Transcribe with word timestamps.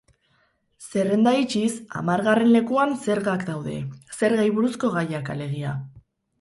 Zerrenda 0.85 1.33
itxiz, 1.41 1.69
hamargarren 1.99 2.51
lekuan 2.57 2.97
zergak 3.09 3.47
daude, 3.53 3.77
zergei 4.19 4.51
buruzko 4.59 4.95
gaiak, 4.99 5.35
alegia. 5.39 5.79